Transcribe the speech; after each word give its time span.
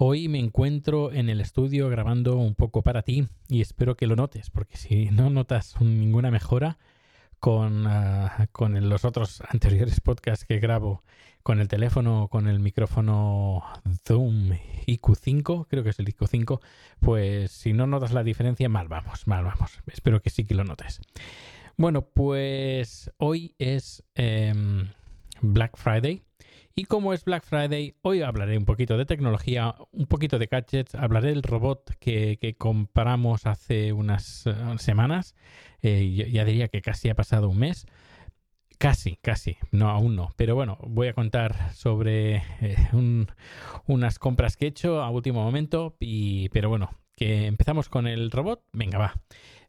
Hoy 0.00 0.28
me 0.28 0.38
encuentro 0.38 1.10
en 1.12 1.28
el 1.28 1.40
estudio 1.40 1.88
grabando 1.88 2.36
un 2.36 2.54
poco 2.54 2.82
para 2.82 3.02
ti 3.02 3.26
y 3.48 3.62
espero 3.62 3.96
que 3.96 4.06
lo 4.06 4.14
notes, 4.14 4.48
porque 4.48 4.76
si 4.76 5.06
no 5.06 5.28
notas 5.28 5.74
ninguna 5.80 6.30
mejora 6.30 6.78
con, 7.40 7.84
ah, 7.88 8.46
con 8.52 8.88
los 8.88 9.04
otros 9.04 9.42
anteriores 9.48 10.00
podcasts 10.00 10.44
que 10.44 10.60
grabo 10.60 11.02
con 11.42 11.58
el 11.58 11.66
teléfono, 11.66 12.28
con 12.28 12.46
el 12.46 12.60
micrófono 12.60 13.64
Zoom 14.06 14.50
IQ5, 14.86 15.66
creo 15.68 15.82
que 15.82 15.90
es 15.90 15.98
el 15.98 16.06
IQ5, 16.06 16.60
pues 17.00 17.50
si 17.50 17.72
no 17.72 17.88
notas 17.88 18.12
la 18.12 18.22
diferencia, 18.22 18.68
mal 18.68 18.86
vamos, 18.86 19.26
mal 19.26 19.42
vamos. 19.46 19.80
Espero 19.88 20.22
que 20.22 20.30
sí 20.30 20.44
que 20.44 20.54
lo 20.54 20.62
notes. 20.62 21.00
Bueno, 21.76 22.02
pues 22.02 23.10
hoy 23.16 23.56
es 23.58 24.04
em, 24.14 24.90
Black 25.40 25.76
Friday. 25.76 26.22
Y 26.78 26.84
como 26.84 27.12
es 27.12 27.24
Black 27.24 27.44
Friday, 27.44 27.96
hoy 28.02 28.22
hablaré 28.22 28.56
un 28.56 28.64
poquito 28.64 28.96
de 28.96 29.04
tecnología, 29.04 29.74
un 29.90 30.06
poquito 30.06 30.38
de 30.38 30.46
gadgets, 30.46 30.94
hablaré 30.94 31.30
del 31.30 31.42
robot 31.42 31.96
que, 31.98 32.38
que 32.40 32.54
compramos 32.54 33.46
hace 33.46 33.92
unas 33.92 34.46
eh, 34.46 34.54
semanas, 34.78 35.34
eh, 35.82 36.28
ya- 36.30 36.44
diría 36.44 36.68
que 36.68 36.80
casi 36.80 37.08
ha 37.08 37.16
pasado 37.16 37.48
un 37.48 37.58
mes, 37.58 37.88
casi, 38.78 39.16
casi, 39.16 39.56
no, 39.72 39.90
aún 39.90 40.14
no, 40.14 40.32
pero 40.36 40.54
bueno, 40.54 40.78
voy 40.86 41.08
a 41.08 41.14
contar 41.14 41.74
sobre 41.74 42.44
eh, 42.60 42.76
un- 42.92 43.26
unas 43.88 44.20
compras 44.20 44.56
que 44.56 44.66
he 44.66 44.68
hecho 44.68 45.02
a 45.02 45.10
último 45.10 45.42
momento, 45.42 45.96
y, 45.98 46.48
pero 46.50 46.68
bueno, 46.68 46.90
que 47.16 47.46
empezamos 47.46 47.88
con 47.88 48.06
el 48.06 48.30
robot, 48.30 48.62
venga, 48.72 48.98
va. 48.98 49.14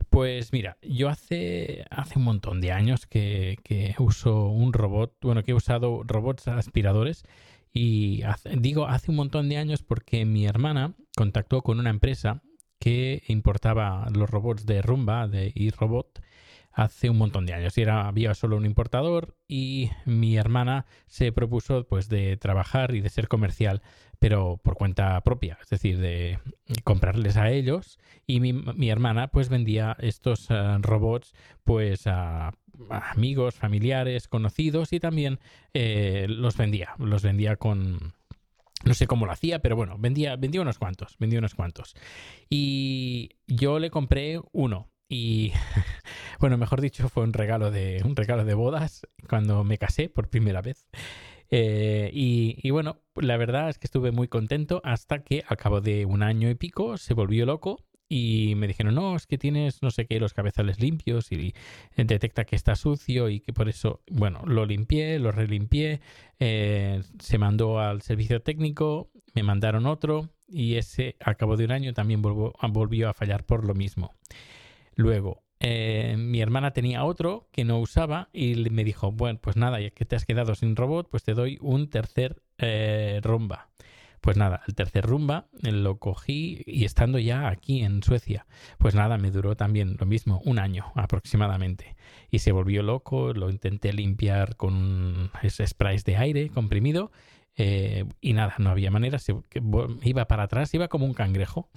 Pues 0.10 0.54
mira, 0.54 0.78
yo 0.82 1.10
hace, 1.10 1.86
hace 1.92 2.18
un 2.18 2.26
montón 2.26 2.62
de 2.62 2.72
años 2.72 3.06
que, 3.06 3.58
que 3.64 3.96
uso 4.00 4.48
un 4.48 4.74
robot, 4.74 5.16
bueno, 5.22 5.44
que 5.44 5.52
he 5.52 5.56
usado 5.56 6.02
robots 6.04 6.48
aspiradores 6.48 7.24
y 7.72 8.24
digo 8.58 8.88
hace 8.88 9.12
un 9.12 9.18
montón 9.18 9.50
de 9.50 9.58
años 9.58 9.84
porque 9.84 10.26
mi 10.26 10.46
hermana 10.46 10.96
contactó 11.16 11.62
con 11.62 11.80
una 11.80 11.92
empresa 11.92 12.42
que 12.80 13.24
importaba 13.28 14.08
los 14.14 14.30
robots 14.30 14.66
de 14.66 14.82
Rumba, 14.82 15.28
de 15.28 15.52
iRobot, 15.54 16.22
hace 16.72 17.10
un 17.10 17.18
montón 17.18 17.46
de 17.46 17.54
años. 17.54 17.78
Y 17.78 17.82
era, 17.82 18.08
había 18.08 18.34
solo 18.34 18.58
un 18.58 18.66
importador 18.66 19.36
y 19.48 19.92
mi 20.06 20.38
hermana 20.38 20.86
se 21.08 21.32
propuso 21.32 21.86
pues 21.88 22.10
de 22.10 22.38
trabajar 22.38 22.96
y 22.96 23.02
de 23.02 23.10
ser 23.10 23.28
comercial, 23.28 23.82
pero 24.20 24.60
por 24.62 24.76
cuenta 24.76 25.20
propia, 25.22 25.58
es 25.62 25.70
decir, 25.70 25.98
de 25.98 26.40
comprarles 26.84 27.38
a 27.38 27.50
ellos 27.50 27.98
y 28.28 28.42
mi, 28.42 28.54
mi 28.54 28.90
hermana 28.90 29.30
pues 29.30 29.50
vendía 29.50 29.96
estos 30.00 30.48
eh, 30.52 30.78
robots 30.80 31.34
pues 31.64 32.06
a, 32.06 32.50
a 32.90 33.12
amigos, 33.12 33.56
familiares, 33.56 34.28
conocidos 34.28 34.94
y 34.94 35.00
también 35.00 35.40
eh, 35.74 36.28
los 36.30 36.58
vendía, 36.58 36.96
los 36.98 37.24
vendía 37.24 37.56
con 37.56 38.14
no 38.86 38.94
sé 38.94 39.08
cómo 39.08 39.26
lo 39.26 39.32
hacía, 39.32 39.60
pero 39.60 39.76
bueno, 39.76 39.98
vendía, 39.98 40.36
vendía 40.38 40.62
unos 40.62 40.80
cuantos, 40.80 41.18
vendía 41.20 41.40
unos 41.40 41.54
cuantos. 41.54 41.96
Y 42.50 43.32
yo 43.46 43.78
le 43.80 43.90
compré 43.90 44.40
uno 44.54 44.90
y 45.10 45.52
bueno, 46.40 46.58
mejor 46.58 46.82
dicho, 46.82 47.10
fue 47.10 47.24
un 47.24 47.34
regalo 47.34 47.72
de 47.72 48.02
un 48.06 48.16
regalo 48.16 48.46
de 48.46 48.54
bodas 48.54 49.08
cuando 49.28 49.64
me 49.64 49.78
casé 49.78 50.08
por 50.08 50.30
primera 50.30 50.62
vez. 50.62 50.88
Eh, 51.52 52.12
y, 52.14 52.70
bueno, 52.70 53.02
la 53.16 53.38
verdad 53.38 53.70
es 53.70 53.80
que 53.80 53.88
estuve 53.88 54.12
muy 54.12 54.28
contento 54.28 54.82
hasta 54.84 55.24
que 55.24 55.44
al 55.48 55.58
cabo 55.58 55.82
de 55.82 56.06
un 56.06 56.24
año 56.24 56.50
y 56.50 56.56
pico 56.56 56.98
se 56.98 57.14
volvió 57.14 57.46
loco 57.46 57.86
y 58.08 58.54
me 58.56 58.68
dijeron, 58.68 58.96
no, 58.96 59.16
es 59.16 59.28
que 59.28 59.38
tienes 59.38 59.84
no 59.84 59.92
sé 59.92 60.08
qué, 60.08 60.20
los 60.20 60.34
cabezales 60.34 60.80
limpios 60.80 61.32
y 61.32 61.54
detecta 61.96 62.46
que 62.46 62.56
está 62.56 62.76
sucio 62.76 63.30
y 63.30 63.40
que 63.40 63.54
por 63.54 63.70
eso, 63.70 64.02
bueno, 64.10 64.42
lo 64.46 64.66
limpié, 64.66 65.20
lo 65.20 65.32
relimpié, 65.32 66.02
eh, 66.40 67.04
se 67.20 67.38
mandó 67.38 67.80
al 67.80 68.02
servicio 68.02 68.42
técnico, 68.42 69.12
me 69.36 69.44
mandaron 69.44 69.86
otro 69.86 70.30
y 70.48 70.76
ese 70.76 71.16
al 71.20 71.38
cabo 71.38 71.56
de 71.56 71.66
un 71.66 71.72
año 71.72 71.94
también 71.94 72.22
volvió 72.24 73.10
a 73.10 73.14
fallar 73.14 73.46
por 73.46 73.64
lo 73.64 73.76
mismo. 73.76 74.16
Luego, 74.96 75.44
eh, 75.72 76.16
mi 76.18 76.42
hermana 76.42 76.72
tenía 76.72 77.04
otro 77.04 77.48
que 77.52 77.64
no 77.64 77.78
usaba 77.78 78.30
y 78.34 78.56
me 78.72 78.84
dijo, 78.84 79.12
bueno, 79.12 79.38
pues 79.40 79.56
nada, 79.56 79.80
ya 79.80 79.92
que 79.92 80.04
te 80.04 80.16
has 80.16 80.26
quedado 80.26 80.56
sin 80.56 80.76
robot, 80.76 81.08
pues 81.12 81.22
te 81.22 81.36
doy 81.36 81.60
un 81.62 81.92
tercer 81.92 82.42
eh, 82.58 83.20
rumba. 83.22 83.70
Pues 84.20 84.36
nada, 84.36 84.64
el 84.68 84.74
tercer 84.74 85.06
rumba 85.06 85.46
eh, 85.62 85.72
lo 85.72 86.00
cogí 86.00 86.64
y 86.66 86.86
estando 86.86 87.20
ya 87.20 87.48
aquí 87.48 87.84
en 87.84 88.02
Suecia, 88.02 88.48
pues 88.80 88.96
nada, 88.96 89.20
me 89.20 89.30
duró 89.30 89.56
también 89.56 89.96
lo 90.00 90.08
mismo, 90.08 90.42
un 90.44 90.58
año 90.58 90.92
aproximadamente. 90.96 91.96
Y 92.32 92.40
se 92.40 92.52
volvió 92.52 92.82
loco, 92.82 93.32
lo 93.36 93.52
intenté 93.52 93.94
limpiar 93.94 94.56
con 94.56 95.30
sprays 95.48 96.04
de 96.04 96.18
aire 96.18 96.50
comprimido 96.50 97.12
eh, 97.58 98.06
y 98.22 98.34
nada, 98.34 98.56
no 98.58 98.72
había 98.72 98.90
manera, 98.90 99.20
iba 100.02 100.26
para 100.26 100.44
atrás, 100.44 100.74
iba 100.74 100.88
como 100.88 101.06
un 101.06 101.14
cangrejo. 101.14 101.70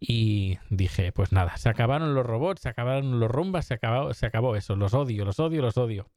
Y 0.00 0.58
dije, 0.70 1.12
pues 1.12 1.30
nada, 1.32 1.56
se 1.58 1.68
acabaron 1.68 2.14
los 2.14 2.24
robots, 2.24 2.62
se 2.62 2.70
acabaron 2.70 3.20
los 3.20 3.30
rumbas, 3.30 3.66
se 3.66 3.74
acabó, 3.74 4.14
se 4.14 4.26
acabó 4.26 4.56
eso, 4.56 4.74
los 4.76 4.94
odio, 4.94 5.24
los 5.26 5.38
odio, 5.40 5.60
los 5.60 5.76
odio. 5.76 6.08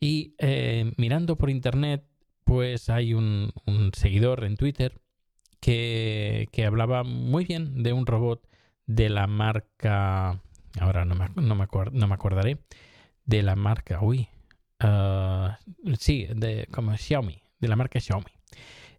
Y 0.00 0.34
eh, 0.38 0.92
mirando 0.96 1.36
por 1.36 1.48
internet, 1.48 2.04
pues 2.44 2.90
hay 2.90 3.14
un, 3.14 3.52
un 3.66 3.92
seguidor 3.94 4.44
en 4.44 4.56
Twitter 4.56 5.00
que, 5.60 6.48
que 6.52 6.66
hablaba 6.66 7.04
muy 7.04 7.44
bien 7.44 7.82
de 7.84 7.92
un 7.92 8.06
robot 8.06 8.46
de 8.86 9.08
la 9.08 9.28
marca, 9.28 10.40
ahora 10.80 11.04
no 11.04 11.14
me, 11.14 11.28
no 11.36 11.54
me, 11.54 11.64
acuer- 11.68 11.92
no 11.92 12.08
me 12.08 12.14
acordaré, 12.14 12.58
de 13.24 13.42
la 13.44 13.54
marca, 13.54 14.00
uy, 14.02 14.28
ah, 14.80 15.58
sí, 15.98 16.26
de 16.34 16.66
como 16.72 16.96
Xiaomi, 16.96 17.40
de 17.60 17.68
la 17.68 17.76
marca 17.76 18.00
Xiaomi. 18.00 18.32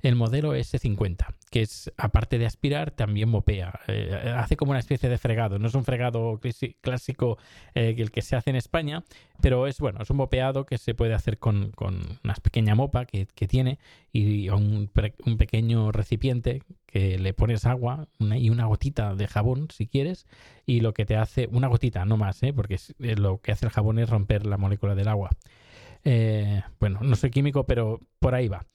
El 0.04 0.16
modelo 0.18 0.54
S50, 0.54 1.34
que 1.50 1.62
es, 1.62 1.90
aparte 1.96 2.38
de 2.38 2.46
aspirar, 2.46 2.92
también 2.92 3.30
mopea. 3.30 3.80
Eh, 3.88 4.34
hace 4.36 4.58
como 4.58 4.72
una 4.72 4.80
especie 4.80 5.08
de 5.08 5.18
fregado. 5.18 5.60
No 5.60 5.68
es 5.70 5.76
un 5.76 5.86
fregado 5.86 6.42
clásico 6.82 7.38
eh, 7.74 7.96
el 7.98 8.12
que 8.12 8.22
se 8.22 8.36
hace 8.36 8.50
en 8.50 8.58
España, 8.58 9.06
pero 9.42 9.66
es 9.66 9.80
bueno, 9.80 10.02
es 10.02 10.10
un 10.10 10.18
mopeado 10.18 10.66
que 10.66 10.78
se 10.78 10.94
puede 10.94 11.14
hacer 11.14 11.38
con, 11.40 11.72
con 11.72 12.02
una 12.22 12.34
pequeña 12.36 12.76
mopa 12.76 13.06
que, 13.06 13.26
tiene 13.48 13.80
y 14.12 14.50
un, 14.50 14.90
pequeño 15.38 15.94
recipiente 15.94 16.64
que 16.86 17.18
le 17.18 17.34
pones 17.34 17.66
agua 17.66 18.10
una- 18.20 18.38
y 18.38 18.50
una 18.50 18.66
gotita 18.66 19.16
de 19.16 19.28
jabón 19.28 19.70
si 19.72 19.88
quieres 19.88 20.28
y 20.66 20.82
lo 20.82 20.94
que 20.94 21.06
te 21.06 21.16
hace, 21.16 21.48
una 21.50 21.68
gotita, 21.68 22.04
no 22.04 22.18
más, 22.18 22.44
¿eh? 22.44 22.52
porque 22.52 22.78
eh, 23.00 23.16
lo 23.16 23.40
que 23.40 23.54
hace 23.54 23.66
el 23.66 23.72
jabón 23.72 24.00
es 24.00 24.10
romper 24.10 24.46
la 24.46 24.58
molécula 24.58 24.96
del 24.96 25.08
agua. 25.08 25.30
Eh, 26.04 26.62
bueno, 26.80 27.00
no 27.02 27.16
soy 27.16 27.32
químico, 27.32 27.66
pero 27.66 28.02
por 28.20 28.36
ahí 28.36 28.50
va. 28.50 28.66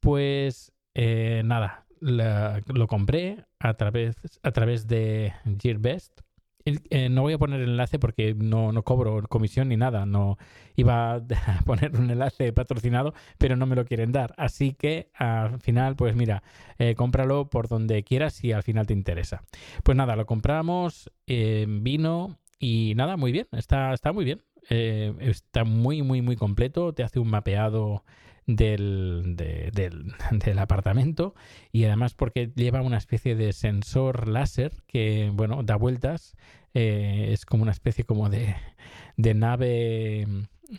Pues 0.00 0.72
eh, 0.94 1.42
nada, 1.44 1.86
lo 2.00 2.86
compré 2.86 3.44
a 3.58 3.74
través, 3.74 4.16
a 4.42 4.50
través 4.52 4.86
de 4.86 5.32
Gearbest. 5.60 6.20
Eh, 6.64 7.08
no 7.08 7.22
voy 7.22 7.32
a 7.32 7.38
poner 7.38 7.60
el 7.60 7.70
enlace 7.70 8.00
porque 8.00 8.34
no, 8.34 8.72
no 8.72 8.82
cobro 8.82 9.22
comisión 9.28 9.68
ni 9.68 9.76
nada. 9.76 10.04
No 10.04 10.36
iba 10.74 11.14
a 11.14 11.20
poner 11.64 11.96
un 11.96 12.10
enlace 12.10 12.52
patrocinado, 12.52 13.14
pero 13.38 13.56
no 13.56 13.66
me 13.66 13.76
lo 13.76 13.84
quieren 13.84 14.10
dar. 14.10 14.34
Así 14.36 14.72
que 14.72 15.10
al 15.14 15.60
final, 15.60 15.96
pues 15.96 16.16
mira, 16.16 16.42
eh, 16.78 16.94
cómpralo 16.96 17.48
por 17.50 17.68
donde 17.68 18.02
quieras 18.02 18.34
si 18.34 18.52
al 18.52 18.64
final 18.64 18.86
te 18.86 18.94
interesa. 18.94 19.44
Pues 19.84 19.96
nada, 19.96 20.16
lo 20.16 20.26
compramos, 20.26 21.10
vino 21.26 22.38
y 22.58 22.94
nada, 22.96 23.16
muy 23.16 23.32
bien, 23.32 23.46
está, 23.52 23.92
está 23.92 24.12
muy 24.12 24.24
bien. 24.24 24.42
Eh, 24.68 25.14
está 25.20 25.64
muy, 25.64 26.02
muy, 26.02 26.22
muy 26.22 26.36
completo. 26.36 26.92
Te 26.92 27.02
hace 27.02 27.18
un 27.18 27.28
mapeado 27.28 28.04
del, 28.46 29.34
de- 29.36 29.70
del, 29.72 30.12
del 30.30 30.58
apartamento 30.58 31.34
y 31.72 31.84
además 31.84 32.14
porque 32.14 32.50
lleva 32.54 32.82
una 32.82 32.98
especie 32.98 33.34
de 33.36 33.52
sensor 33.52 34.28
láser 34.28 34.72
que, 34.86 35.30
bueno, 35.34 35.62
da 35.62 35.76
vueltas. 35.76 36.36
eh, 36.74 37.30
es 37.32 37.44
como 37.46 37.62
una 37.62 37.72
especie 37.72 38.04
como 38.04 38.28
de, 38.28 38.54
de 39.16 39.34
nave 39.34 40.26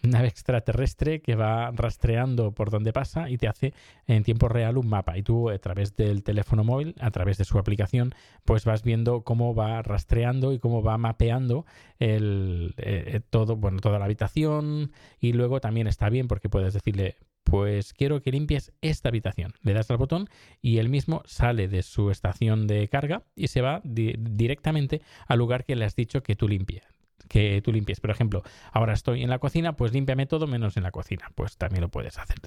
nave 0.04 0.28
extraterrestre 0.28 1.22
que 1.22 1.36
va 1.36 1.72
rastreando 1.72 2.52
por 2.52 2.70
donde 2.72 2.92
pasa 2.92 3.30
y 3.30 3.38
te 3.38 3.48
hace 3.48 3.74
en 4.06 4.24
tiempo 4.24 4.50
real 4.50 4.78
un 4.78 4.90
mapa 4.90 5.18
y 5.18 5.24
tú 5.24 5.50
a 5.50 5.58
través 5.60 5.96
del 5.96 6.24
teléfono 6.24 6.66
móvil 6.66 6.94
a 7.00 7.10
través 7.10 7.38
de 7.38 7.46
su 7.46 7.58
aplicación 7.58 8.14
pues 8.44 8.66
vas 8.66 8.84
viendo 8.84 9.22
cómo 9.24 9.56
va 9.56 9.82
rastreando 9.84 10.52
y 10.52 10.60
cómo 10.60 10.84
va 10.84 10.98
mapeando 10.98 11.66
el 12.00 12.74
eh, 12.78 13.22
todo 13.30 13.56
bueno 13.56 13.80
toda 13.80 13.98
la 13.98 14.06
habitación 14.06 14.92
y 15.22 15.32
luego 15.32 15.62
también 15.62 15.88
está 15.88 16.10
bien 16.10 16.28
porque 16.28 16.50
puedes 16.50 16.74
decirle 16.74 17.16
pues 17.48 17.94
quiero 17.94 18.22
que 18.22 18.32
limpies 18.32 18.74
esta 18.82 19.08
habitación. 19.08 19.54
Le 19.62 19.74
das 19.74 19.90
al 19.90 19.96
botón 19.96 20.28
y 20.62 20.80
él 20.80 20.90
mismo 20.90 21.24
sale 21.26 21.70
de 21.70 21.82
su 21.82 22.12
estación 22.12 22.68
de 22.68 22.90
carga 22.90 23.24
y 23.38 23.48
se 23.48 23.62
va 23.62 23.80
di 23.86 24.16
directamente 24.18 25.02
al 25.28 25.40
lugar 25.40 25.64
que 25.64 25.78
le 25.78 25.86
has 25.86 25.96
dicho 25.96 26.22
que 26.24 26.36
tú 26.36 26.48
limpies 26.50 26.84
que 27.30 27.62
tú 27.62 27.74
limpies. 27.74 28.00
Por 28.00 28.10
ejemplo, 28.10 28.42
ahora 28.72 28.94
estoy 28.94 29.22
en 29.22 29.30
la 29.30 29.40
cocina, 29.40 29.76
pues 29.76 29.92
límpiame 29.92 30.28
todo 30.28 30.48
menos 30.48 30.78
en 30.78 30.84
la 30.84 30.92
cocina. 30.92 31.30
Pues 31.36 31.58
también 31.58 31.82
lo 31.82 31.90
puedes 31.90 32.18
hacer. 32.18 32.38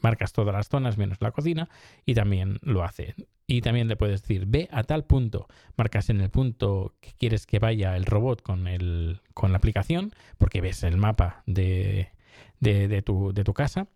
Marcas 0.00 0.32
todas 0.32 0.54
las 0.54 0.68
zonas 0.68 0.96
menos 0.96 1.18
la 1.20 1.32
cocina 1.32 1.68
y 2.06 2.14
también 2.14 2.58
lo 2.62 2.84
hace. 2.84 3.16
Y 3.48 3.62
también 3.62 3.88
le 3.88 3.96
puedes 3.96 4.22
decir, 4.22 4.44
ve 4.46 4.68
a 4.70 4.84
tal 4.84 5.06
punto. 5.06 5.48
Marcas 5.76 6.08
en 6.08 6.20
el 6.20 6.30
punto 6.30 6.94
que 7.00 7.14
quieres 7.18 7.46
que 7.46 7.58
vaya 7.58 7.96
el 7.96 8.04
robot 8.04 8.42
con, 8.42 8.68
el, 8.68 9.22
con 9.34 9.50
la 9.50 9.58
aplicación, 9.58 10.12
porque 10.36 10.60
ves 10.60 10.84
el 10.84 10.98
mapa 10.98 11.42
de, 11.46 12.10
de, 12.60 13.02
tu, 13.02 13.32
de 13.32 13.42
tu 13.42 13.54
casa 13.54 13.88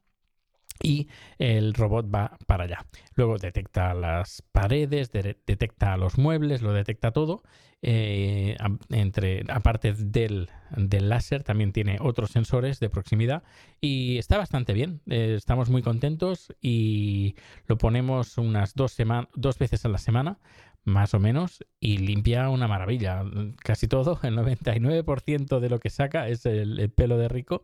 y 0.82 1.08
el 1.38 1.74
robot 1.74 2.12
va 2.12 2.38
para 2.46 2.64
allá. 2.64 2.86
Luego 3.14 3.38
detecta 3.38 3.94
las 3.94 4.42
paredes, 4.52 5.10
detecta 5.12 5.96
los 5.96 6.18
muebles, 6.18 6.62
lo 6.62 6.72
detecta 6.72 7.12
todo. 7.12 7.42
Eh, 7.84 8.56
entre, 8.90 9.44
aparte 9.48 9.92
del, 9.92 10.48
del, 10.76 11.08
láser, 11.08 11.42
también 11.42 11.72
tiene 11.72 11.98
otros 12.00 12.30
sensores 12.30 12.78
de 12.78 12.88
proximidad 12.88 13.42
y 13.80 14.18
está 14.18 14.38
bastante 14.38 14.72
bien. 14.72 15.00
Eh, 15.08 15.34
estamos 15.36 15.68
muy 15.68 15.82
contentos 15.82 16.54
y 16.60 17.34
lo 17.66 17.78
ponemos 17.78 18.38
unas 18.38 18.74
dos, 18.74 18.96
dos 19.34 19.58
veces 19.58 19.84
a 19.84 19.88
la 19.88 19.98
semana 19.98 20.38
más 20.84 21.14
o 21.14 21.20
menos, 21.20 21.64
y 21.80 21.98
limpia 21.98 22.48
una 22.48 22.68
maravilla. 22.68 23.24
Casi 23.62 23.88
todo, 23.88 24.18
el 24.22 24.36
99% 24.36 25.60
de 25.60 25.68
lo 25.70 25.80
que 25.80 25.90
saca 25.90 26.28
es 26.28 26.46
el, 26.46 26.90
pelo 26.90 27.18
de 27.18 27.28
rico, 27.28 27.62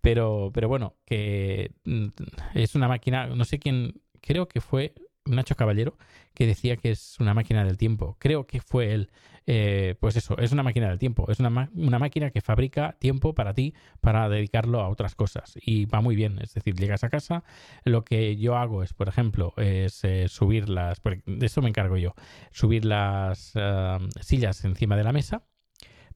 pero, 0.00 0.50
pero 0.54 0.68
bueno, 0.68 0.96
que 1.06 1.72
mm, 1.84 2.08
es 2.54 2.74
una 2.74 2.88
máquina, 2.88 3.26
no 3.26 3.44
sé 3.44 3.58
quién, 3.58 4.00
creo 4.20 4.48
que 4.48 4.60
fue 4.60 4.94
Nacho 5.26 5.54
Caballero, 5.54 5.96
que 6.34 6.46
decía 6.46 6.76
que 6.76 6.90
es 6.90 7.16
una 7.20 7.34
máquina 7.34 7.64
del 7.64 7.76
tiempo. 7.76 8.16
Creo 8.18 8.46
que 8.46 8.60
fue 8.60 8.92
él. 8.92 9.10
Eh, 9.46 9.96
pues 10.00 10.16
eso, 10.16 10.38
es 10.38 10.52
una 10.52 10.62
máquina 10.62 10.88
del 10.88 10.98
tiempo. 10.98 11.26
Es 11.30 11.40
una, 11.40 11.70
una, 11.74 11.98
máquina 11.98 12.30
que 12.30 12.40
fabrica 12.40 12.96
tiempo 12.98 13.34
para 13.34 13.52
ti 13.52 13.74
para 14.00 14.28
dedicarlo 14.28 14.80
a 14.80 14.88
otras 14.88 15.14
cosas. 15.14 15.58
Y 15.60 15.86
va 15.86 16.00
muy 16.00 16.16
bien. 16.16 16.38
Es 16.40 16.54
decir, 16.54 16.74
llegas 16.74 17.04
a 17.04 17.10
casa, 17.10 17.44
lo 17.84 18.04
que 18.04 18.36
yo 18.36 18.56
hago 18.56 18.82
es, 18.82 18.92
por 18.92 19.08
ejemplo, 19.08 19.52
es 19.56 20.04
eh, 20.04 20.28
subir 20.28 20.68
las... 20.68 21.00
De 21.26 21.46
eso 21.46 21.62
me 21.62 21.68
encargo 21.68 21.96
yo. 21.96 22.14
Subir 22.50 22.84
las 22.84 23.52
eh, 23.54 23.98
sillas 24.20 24.64
encima 24.64 24.96
de 24.96 25.04
la 25.04 25.12
mesa 25.12 25.44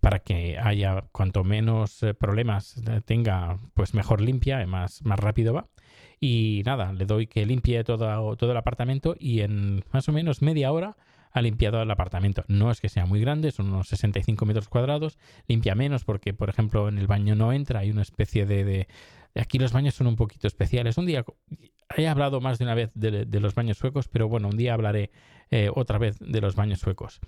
para 0.00 0.18
que 0.18 0.58
haya 0.58 1.08
cuanto 1.12 1.44
menos 1.44 2.04
problemas 2.18 2.78
tenga, 3.06 3.58
pues 3.72 3.94
mejor 3.94 4.20
limpia, 4.20 4.66
más, 4.66 5.02
más 5.02 5.18
rápido 5.18 5.54
va. 5.54 5.68
Y 6.20 6.62
nada, 6.64 6.92
le 6.92 7.06
doy 7.06 7.26
que 7.26 7.44
limpie 7.46 7.84
todo, 7.84 8.36
todo 8.36 8.50
el 8.50 8.56
apartamento 8.56 9.14
y 9.18 9.40
en 9.40 9.84
más 9.92 10.08
o 10.08 10.12
menos 10.12 10.42
media 10.42 10.72
hora 10.72 10.96
ha 11.34 11.42
limpiado 11.42 11.82
el 11.82 11.90
apartamento. 11.90 12.44
No 12.46 12.70
es 12.70 12.80
que 12.80 12.88
sea 12.88 13.06
muy 13.06 13.20
grande, 13.20 13.50
son 13.50 13.66
unos 13.66 13.88
65 13.88 14.46
metros 14.46 14.68
cuadrados. 14.68 15.18
Limpia 15.48 15.74
menos 15.74 16.04
porque, 16.04 16.32
por 16.32 16.48
ejemplo, 16.48 16.88
en 16.88 16.96
el 16.96 17.08
baño 17.08 17.34
no 17.34 17.52
entra. 17.52 17.80
Hay 17.80 17.90
una 17.90 18.02
especie 18.02 18.46
de, 18.46 18.64
de... 18.64 18.88
Aquí 19.34 19.58
los 19.58 19.72
baños 19.72 19.94
son 19.94 20.06
un 20.06 20.14
poquito 20.14 20.46
especiales. 20.46 20.96
Un 20.96 21.06
día 21.06 21.24
he 21.96 22.08
hablado 22.08 22.40
más 22.40 22.58
de 22.58 22.64
una 22.64 22.74
vez 22.74 22.90
de, 22.94 23.40
los 23.40 23.54
baños 23.54 23.78
suecos, 23.78 24.08
pero 24.08 24.28
bueno, 24.28 24.48
un 24.48 24.56
día 24.56 24.74
hablaré 24.74 25.10
eh, 25.50 25.70
otra 25.74 25.98
vez 25.98 26.18
de 26.18 26.40
los 26.40 26.56
baños 26.56 26.80
suecos. 26.80 27.20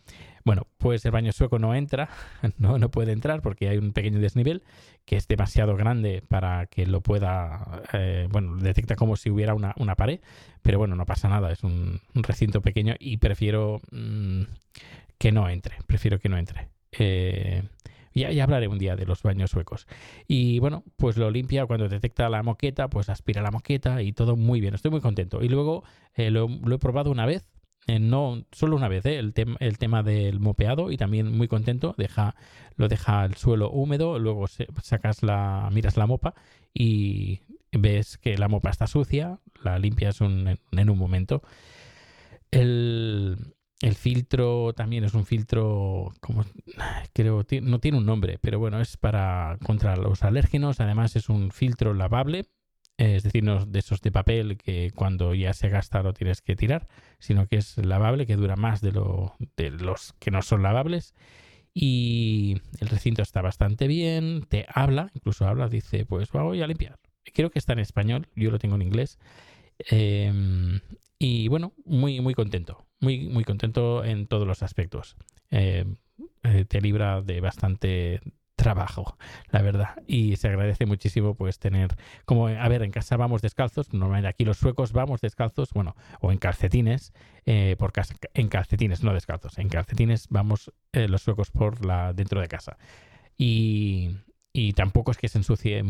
Bueno, 0.44 0.67
pues 0.79 1.05
el 1.05 1.11
baño 1.11 1.32
sueco 1.32 1.58
no 1.58 1.75
entra, 1.75 2.08
no, 2.58 2.79
no 2.79 2.91
puede 2.91 3.12
entrar 3.12 3.43
porque 3.43 3.69
hay 3.69 3.79
un 3.79 3.93
pequeño 3.93 4.20
desnivel 4.20 4.62
que 5.05 5.17
es 5.17 5.29
demasiado 5.29 5.76
grande 5.76 6.23
para 6.26 6.67
que 6.67 6.87
lo 6.87 7.00
pueda, 7.00 7.82
eh, 7.93 8.29
bueno, 8.31 8.56
detecta 8.56 8.97
como 8.97 9.17
si 9.17 9.31
hubiera 9.31 9.55
una, 9.55 9.94
pared, 9.94 10.20
pero 10.62 10.79
bueno, 10.79 10.97
no 10.97 11.06
pasa 11.06 11.29
nada, 11.29 11.52
es 11.52 11.62
un, 11.62 12.00
recinto 12.14 12.61
pequeño 12.61 12.94
y 12.99 13.19
prefiero 13.19 13.81
mm, 13.93 14.43
que 15.19 15.32
no 15.32 15.49
entre, 15.49 15.76
prefiero 15.87 16.19
que 16.19 16.29
no 16.29 16.38
entre. 16.38 16.69
Eh, 16.93 17.62
ya, 18.17 18.33
ya, 18.33 18.45
hablaré 18.45 18.69
un 18.69 18.79
día 18.79 18.97
de 18.97 19.07
los 19.07 19.23
baños 19.23 19.51
suecos. 19.51 19.87
Y 20.27 20.59
bueno, 20.59 20.85
pues 20.97 21.17
lo 21.17 21.31
limpia 21.31 21.67
cuando 21.67 21.89
detecta 21.89 22.29
la 22.29 22.43
moqueta, 22.43 22.89
pues 22.89 23.09
aspira 23.09 23.43
la 23.43 23.51
moqueta 23.51 24.03
y 24.03 24.13
todo 24.13 24.37
muy 24.37 24.61
bien. 24.61 24.75
Estoy 24.75 24.91
muy 24.91 25.01
contento. 25.01 25.43
Y 25.43 25.49
luego 25.49 25.85
eh, 26.15 26.31
lo, 26.31 26.49
he 26.49 26.79
probado 26.79 27.11
una 27.11 27.27
vez. 27.27 27.47
Eh, 27.89 28.01
no 28.01 28.45
solo 28.51 28.75
una 28.75 28.89
vez 28.89 29.07
eh, 29.07 29.19
el, 29.19 29.33
el 29.61 29.79
tema 29.79 30.03
del 30.03 30.41
mopeado 30.41 30.91
y 30.91 30.97
también 30.97 31.31
muy 31.31 31.47
contento 31.47 31.95
deja 31.97 32.35
lo 32.75 32.89
deja 32.89 33.25
el 33.25 33.37
suelo 33.37 33.71
húmedo 33.71 34.19
luego 34.19 34.49
sacas 34.83 35.23
la 35.23 35.69
miras 35.73 35.97
la 35.97 36.09
mopa 36.09 36.35
y 36.75 37.43
ves 37.71 38.19
que 38.19 38.37
la 38.39 38.49
mopa 38.49 38.71
está 38.71 38.89
sucia 38.89 39.39
la 39.62 39.79
limpias 39.79 40.21
en 40.21 40.59
un 40.91 40.99
momento 40.99 41.43
el, 42.51 43.56
el 43.81 43.94
filtro 43.94 44.73
también 44.73 45.05
es 45.05 45.14
un 45.14 45.26
filtro, 45.26 46.12
como 46.20 46.44
creo, 47.12 47.44
no 47.62 47.78
tiene 47.78 47.99
un 47.99 48.06
nombre, 48.06 48.38
pero 48.40 48.58
bueno, 48.58 48.81
es 48.81 48.96
para 48.96 49.58
contra 49.64 49.96
los 49.96 50.23
alérgenos. 50.23 50.81
Además, 50.81 51.17
es 51.17 51.28
un 51.28 51.50
filtro 51.50 51.94
lavable, 51.94 52.46
es 52.96 53.23
decir, 53.23 53.44
no 53.44 53.67
de 53.67 53.78
esos 53.78 54.00
de 54.00 54.11
papel 54.11 54.56
que 54.56 54.93
cuando 54.94 55.34
ya 55.34 55.52
se 55.52 55.69
gasta 55.69 56.02
lo 56.02 56.14
tienes 56.14 56.40
que 56.40 56.56
tirar, 56.56 56.88
sino 57.19 57.46
que 57.46 57.56
es 57.56 57.76
lavable, 57.78 58.26
que 58.26 58.37
dura 58.37 58.56
más 58.56 58.81
de, 58.81 58.93
lo, 58.93 59.37
los 59.56 60.14
que 60.14 60.31
no 60.31 60.43
son 60.43 60.62
lavables. 60.62 61.14
Y 61.75 62.62
el 62.81 62.88
recinto 62.88 63.20
está 63.20 63.43
bastante 63.43 63.87
bien, 63.87 64.46
te 64.49 64.64
habla, 64.73 65.11
incluso 65.12 65.46
habla, 65.46 65.69
dice, 65.69 66.06
pues 66.06 66.31
voy 66.32 66.62
a 66.62 66.67
limpiar. 66.67 66.99
Creo 67.34 67.50
que 67.50 67.58
está 67.58 67.75
en 67.75 67.81
español, 67.81 68.28
yo 68.34 68.50
lo 68.50 68.58
tengo 68.58 68.76
en 68.76 68.82
inglés. 68.82 69.19
Em, 69.78 70.81
y 71.19 71.49
bueno, 71.49 71.75
muy, 71.84 72.20
muy 72.20 72.32
contento 72.32 72.86
muy, 73.01 73.29
muy 73.29 73.45
contento 73.45 74.05
en 74.05 74.27
todos 74.27 74.47
los 74.47 74.63
aspectos. 74.63 75.17
Eh, 75.51 75.85
eh, 76.43 76.65
te 76.65 76.81
libra 76.81 77.23
de 77.23 77.41
bastante 77.41 78.21
trabajo, 78.57 79.17
la 79.51 79.63
verdad. 79.63 80.03
Y 80.07 80.37
se 80.37 80.49
agradece 80.49 80.87
muchísimo 80.87 81.35
pues 81.35 81.59
tener, 81.59 81.95
como, 82.25 82.49
a 82.49 82.69
ver, 82.69 82.83
en 82.83 82.91
casa 82.91 83.17
vamos 83.17 83.43
descalzos, 83.43 83.93
normalmente 83.93 84.29
aquí 84.29 84.45
los 84.45 84.57
suecos 84.57 84.93
vamos 84.93 85.21
descalzos, 85.21 85.71
bueno, 85.73 85.95
o 86.21 86.33
en 86.33 86.39
calcetines, 86.39 87.13
eh, 87.45 87.77
por 87.79 87.93
casa, 87.93 88.15
en 88.35 88.49
calcetines, 88.49 89.03
no 89.03 89.13
descalzos, 89.13 89.59
en 89.59 89.69
calcetines 89.69 90.29
vamos 90.31 90.73
los 90.93 91.23
suecos 91.23 91.51
por 91.51 91.85
la 91.85 92.15
dentro 92.15 92.41
de 92.41 92.49
casa. 92.49 92.79
Y, 93.37 94.17
y 94.56 94.73
tampoco 94.73 95.11
es 95.11 95.19
que 95.19 95.29
se 95.29 95.37
ensucie, 95.37 95.85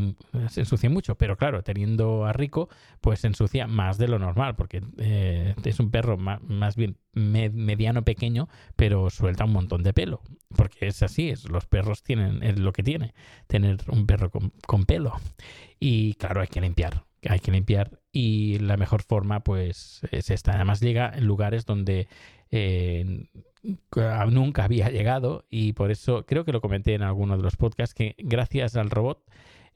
se 0.48 0.60
ensucie 0.60 0.88
mucho, 0.88 1.14
pero 1.14 1.36
claro, 1.36 1.62
teniendo 1.62 2.24
a 2.24 2.32
Rico, 2.32 2.68
pues 3.00 3.20
se 3.20 3.28
ensucia 3.28 3.68
más 3.68 3.96
de 3.96 4.08
lo 4.08 4.18
normal, 4.18 4.56
porque 4.56 4.82
eh, 4.98 5.54
es 5.64 5.78
un 5.78 5.92
perro 5.92 6.16
más, 6.18 6.74
bien 6.74 6.96
mediano 7.12 8.02
pequeño, 8.02 8.48
pero 8.74 9.08
suelta 9.08 9.44
un 9.44 9.52
montón 9.52 9.84
de 9.84 9.92
pelo, 9.92 10.20
porque 10.56 10.88
es 10.88 11.00
así, 11.04 11.30
es, 11.30 11.48
los 11.48 11.66
perros 11.66 12.02
tienen, 12.02 12.42
es 12.42 12.58
lo 12.58 12.72
que 12.72 12.82
tiene, 12.82 13.14
tener 13.46 13.78
un 13.86 14.04
perro 14.04 14.32
con, 14.32 14.84
pelo. 14.84 15.12
Y 15.79 16.14
claro, 16.14 16.41
hay 16.41 16.48
que 16.48 16.60
limpiar, 16.60 17.05
hay 17.22 17.38
que 17.38 17.52
limpiar 17.52 18.00
y 18.10 18.58
la 18.58 18.76
mejor 18.76 19.05
forma 19.05 19.44
pues 19.44 20.00
es 20.10 20.31
esta. 20.31 20.55
Además 20.56 20.81
llega 20.81 21.12
en 21.14 21.24
lugares 21.24 21.67
donde 21.67 22.08
nunca 24.31 24.65
había 24.65 24.91
llegado 24.91 25.44
y 25.50 25.72
por 25.72 25.91
eso 25.91 26.24
creo 26.26 26.44
que 26.44 26.53
lo 26.53 26.60
comenté 26.60 26.94
en 26.94 27.03
alguno 27.03 27.36
de 27.36 27.43
los 27.43 27.56
podcasts 27.56 27.94
que 27.94 28.15
gracias 28.19 28.76
al 28.76 28.91
robot 28.91 29.24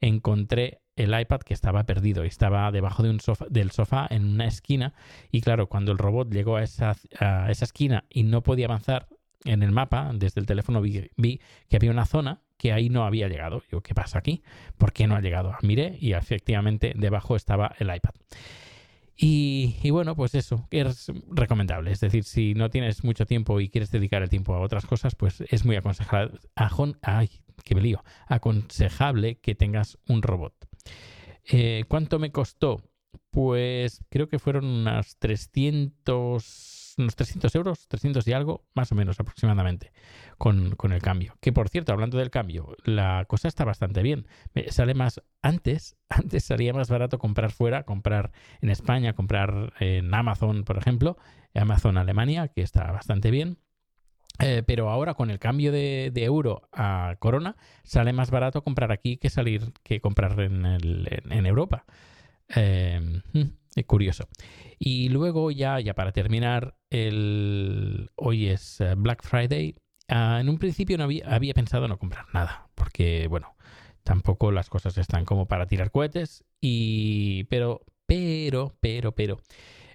encontré 0.01 0.81
el 0.97 1.19
iPad 1.19 1.41
que 1.41 1.55
estaba 1.55 1.85
perdido 1.85 2.25
estaba 2.25 2.71
debajo 2.71 3.03
de 3.03 3.11
un 3.11 3.21
del 3.49 3.71
sofá 3.71 4.07
en 4.11 4.25
una 4.25 4.47
esquina 4.47 4.95
y 5.31 5.41
claro, 5.41 5.69
cuando 5.69 5.93
el 5.93 5.99
robot 5.99 6.31
llegó 6.33 6.57
a 6.57 6.63
esa, 6.63 6.97
esquina 7.49 8.05
y 8.11 8.25
no 8.25 8.43
podía 8.43 8.67
avanzar 8.67 9.09
en 9.45 9.63
el 9.63 9.73
mapa, 9.73 10.11
desde 10.15 10.41
el 10.41 10.47
teléfono 10.47 10.83
vi, 10.83 11.41
que 11.69 11.77
había 11.77 11.91
una 11.91 12.05
zona 12.05 12.43
que 12.59 12.75
ahí 12.75 12.91
no 12.91 13.05
había 13.05 13.27
llegado. 13.29 13.63
Yo, 13.73 13.81
¿qué 13.81 13.95
pasa 13.95 14.19
aquí? 14.19 14.43
¿Por 14.77 14.93
qué 14.93 15.07
no 15.07 15.17
ha 15.17 15.23
llegado? 15.23 15.55
Miré 15.63 15.97
y 15.99 16.13
efectivamente 16.13 16.93
debajo 16.95 17.35
estaba 17.37 17.75
el 17.79 17.95
iPad. 17.95 18.13
Y, 19.23 19.91
bueno, 19.91 20.17
pues 20.17 20.35
eso, 20.35 20.67
es 20.71 21.13
recomendable. 21.31 21.93
Es 21.93 22.01
decir, 22.01 22.25
si 22.25 22.55
no 22.55 22.71
tienes 22.71 23.05
mucho 23.05 23.27
tiempo 23.27 23.61
y 23.61 23.69
quieres 23.69 23.91
dedicar 23.91 24.23
el 24.23 24.31
tiempo 24.31 24.55
a 24.55 24.61
otras 24.61 24.87
cosas, 24.87 25.15
pues 25.15 25.43
es 25.43 25.67
muy 25.67 25.77
aconsejable, 25.77 26.39
ay, 27.03 27.29
qué 27.63 27.75
lío, 27.75 28.03
aconsejable 28.29 29.37
que 29.37 29.55
tengas 29.55 29.99
un 30.09 30.23
robot. 30.23 30.55
Eh, 31.45 31.85
¿Cuánto 31.87 32.19
me 32.19 32.33
costó? 32.33 32.83
Pues 33.31 34.03
creo 34.09 34.31
que 34.31 34.39
fueron 34.39 34.65
unas 34.65 35.19
300 35.19 36.80
unos 37.01 37.17
300 37.17 37.55
euros, 37.55 37.89
300 37.89 38.27
y 38.29 38.33
algo, 38.33 38.65
más 38.75 38.93
o 38.93 38.95
menos 38.95 39.19
aproximadamente, 39.21 39.93
con, 40.39 40.77
el 40.93 41.03
cambio. 41.03 41.37
Que 41.41 41.53
por 41.53 41.69
cierto, 41.69 41.93
hablando 41.93 42.19
del 42.19 42.31
cambio, 42.31 42.77
la 42.85 43.25
cosa 43.27 43.49
está 43.49 43.65
bastante 43.65 44.03
bien. 44.03 44.27
Sale 44.69 44.95
más, 44.95 45.23
antes, 45.43 45.97
antes 46.09 46.45
salía 46.45 46.73
más 46.73 46.89
barato 46.89 47.19
comprar 47.19 47.51
fuera, 47.51 47.85
comprar 47.85 48.33
en 48.61 48.71
España, 48.71 49.15
comprar 49.15 49.73
en 49.81 50.13
Amazon, 50.15 50.65
por 50.65 50.79
ejemplo, 50.79 51.17
Amazon 51.55 51.99
Alemania, 51.99 52.49
que 52.49 52.63
está 52.63 52.91
bastante 52.93 53.31
bien. 53.31 53.59
Eh, 54.39 54.63
pero 54.67 54.89
ahora 54.89 55.15
con 55.15 55.31
el 55.31 55.39
cambio 55.39 55.71
de, 55.71 56.13
euro 56.15 56.63
a 56.73 57.17
corona 57.19 57.57
sale 57.83 58.15
más 58.15 58.31
barato 58.31 58.63
comprar 58.63 58.91
aquí 58.91 59.19
que 59.19 59.29
salir 59.29 59.73
que 59.83 60.01
comprar 60.01 60.41
en, 60.41 60.65
en 60.65 61.47
Europa. 61.47 61.85
Eh, 62.55 63.23
mm, 63.77 63.81
curioso. 63.87 64.29
Y 64.79 65.09
luego 65.11 65.51
ya, 65.51 65.81
ya 65.81 65.95
para 65.95 66.13
terminar, 66.13 66.75
el, 66.91 68.11
hoy 68.17 68.49
es 68.49 68.81
eh, 68.81 68.95
Black 68.97 69.23
Friday. 69.23 69.77
Ah, 70.09 70.39
en 70.41 70.49
un 70.49 70.59
principio 70.59 70.99
no 70.99 71.05
había, 71.05 71.27
había 71.29 71.55
pensado 71.55 71.87
no 71.89 71.99
comprar 71.99 72.27
nada, 72.33 72.69
porque, 72.75 73.29
bueno, 73.29 73.55
tampoco 74.03 74.51
las 74.53 74.69
cosas 74.71 74.99
están 74.99 75.25
como 75.25 75.47
para 75.47 75.67
tirar 75.67 75.91
cohetes. 75.91 76.45
Y, 76.61 77.45
pero, 77.45 77.83
pero, 78.07 78.77
pero, 78.81 79.13
pero, 79.13 79.39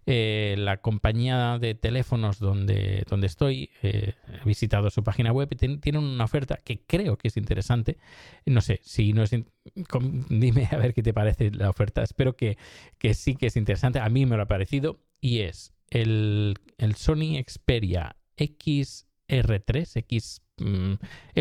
eh, 0.08 0.56
la 0.58 0.78
compañía 0.78 1.58
de 1.58 1.74
teléfonos 1.74 2.38
donde, 2.38 3.04
donde 3.10 3.26
estoy, 3.26 3.72
eh, 3.82 4.14
he 4.28 4.46
visitado 4.46 4.92
su 4.92 5.04
página 5.04 5.32
web 5.32 5.48
y 5.52 5.56
tienen 5.56 6.04
una 6.04 6.24
oferta 6.24 6.60
que 6.64 6.82
creo 6.86 7.18
que 7.18 7.30
es 7.30 7.38
interesante. 7.38 7.98
No 8.46 8.62
sé, 8.62 8.80
si 8.84 9.14
no 9.14 9.24
es... 9.24 9.32
Dime 10.30 10.70
a 10.72 10.78
ver 10.78 10.94
qué 10.94 11.02
te 11.02 11.14
parece 11.14 11.50
la 11.52 11.70
oferta. 11.72 12.04
Espero 12.04 12.36
que, 12.36 12.58
que 13.00 13.16
sí 13.16 13.36
que 13.36 13.48
es 13.48 13.56
interesante. 13.56 14.00
A 14.00 14.10
mí 14.10 14.28
me 14.28 14.36
lo 14.38 14.44
ha 14.44 14.48
parecido 14.48 15.00
y 15.20 15.40
es 15.40 15.74
el, 15.90 16.56
el 16.78 16.96
Sony 16.96 17.42
Xperia 17.44 18.16
XR3, 18.38 19.98
X 19.98 20.42
mm, 20.60 20.94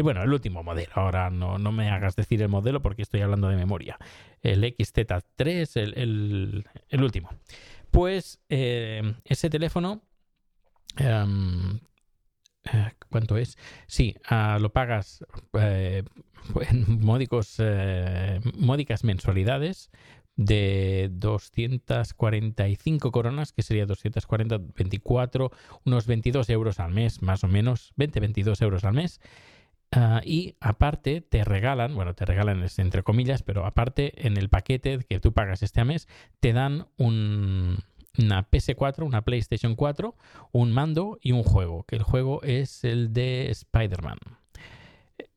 bueno, 0.02 0.22
el 0.22 0.32
último 0.32 0.62
modelo. 0.62 0.92
Ahora 0.94 1.28
no, 1.28 1.58
no, 1.58 1.70
me 1.70 1.90
hagas 1.90 2.16
decir 2.16 2.40
el 2.40 2.48
modelo 2.48 2.80
porque 2.80 3.02
estoy 3.02 3.20
hablando 3.20 3.48
de 3.48 3.56
memoria. 3.56 3.98
El 4.40 4.64
XZ3, 4.64 5.76
el, 5.76 5.98
el, 5.98 6.64
el 6.88 7.02
último. 7.02 7.28
Pues 7.94 8.40
eh, 8.48 9.14
ese 9.24 9.48
teléfono, 9.48 10.02
eh, 10.98 11.24
¿cuánto 13.08 13.36
es? 13.36 13.56
Sí, 13.86 14.16
uh, 14.32 14.58
lo 14.58 14.72
pagas 14.72 15.24
eh, 15.52 16.02
en 16.68 17.00
módicos, 17.00 17.54
eh, 17.58 18.40
módicas 18.56 19.04
mensualidades 19.04 19.92
de 20.34 21.08
245 21.12 23.12
coronas, 23.12 23.52
que 23.52 23.62
sería 23.62 23.86
240, 23.86 24.58
24, 24.74 25.52
unos 25.84 26.08
22 26.08 26.50
euros 26.50 26.80
al 26.80 26.92
mes, 26.92 27.22
más 27.22 27.44
o 27.44 27.46
menos, 27.46 27.92
20, 27.94 28.18
22 28.18 28.60
euros 28.62 28.82
al 28.82 28.94
mes. 28.94 29.20
Uh, 29.94 30.18
y 30.24 30.56
aparte 30.60 31.20
te 31.20 31.44
regalan, 31.44 31.94
bueno, 31.94 32.14
te 32.14 32.24
regalan 32.24 32.66
entre 32.78 33.02
comillas, 33.04 33.42
pero 33.44 33.64
aparte 33.64 34.26
en 34.26 34.36
el 34.36 34.48
paquete 34.48 34.98
que 35.08 35.20
tú 35.20 35.32
pagas 35.32 35.62
este 35.62 35.84
mes, 35.84 36.08
te 36.40 36.52
dan 36.52 36.88
un, 36.96 37.78
una 38.18 38.50
PS4, 38.50 39.04
una 39.04 39.22
PlayStation 39.22 39.76
4, 39.76 40.16
un 40.52 40.72
mando 40.72 41.18
y 41.22 41.32
un 41.32 41.44
juego, 41.44 41.84
que 41.84 41.96
el 41.96 42.02
juego 42.02 42.42
es 42.42 42.82
el 42.82 43.12
de 43.12 43.50
Spider-Man. 43.50 44.18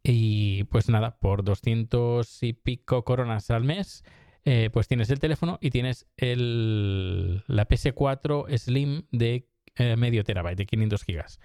Y 0.01 0.63
pues 0.65 0.89
nada, 0.89 1.19
por 1.19 1.43
200 1.43 2.43
y 2.43 2.53
pico 2.53 3.03
coronas 3.03 3.51
al 3.51 3.63
mes, 3.63 4.03
eh, 4.45 4.69
pues 4.71 4.87
tienes 4.87 5.09
el 5.09 5.19
teléfono 5.19 5.59
y 5.61 5.69
tienes 5.71 6.07
el, 6.15 7.43
la 7.47 7.67
PS4 7.67 8.57
Slim 8.57 9.03
de 9.11 9.49
eh, 9.75 9.95
medio 9.97 10.23
terabyte, 10.23 10.57
de 10.57 10.65
500 10.65 11.03
gigas. 11.03 11.39